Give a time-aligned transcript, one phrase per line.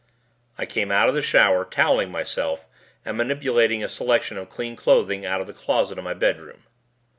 [0.57, 2.65] I came out of the shower toweling myself
[3.05, 6.63] and manipulating a selection of clean clothing out of the closet in my bedroom.